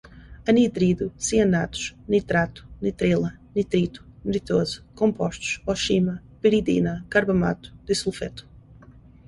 anidrido, 0.49 1.11
cianatos, 1.15 1.95
nitrato, 2.09 2.65
nitrila, 2.81 3.29
nitrito, 3.53 4.01
nitroso 4.25 4.83
compostos, 4.95 5.61
oxima, 5.67 6.23
piridina, 6.41 7.05
carbamato, 7.07 7.67
disulfeto 7.85 8.43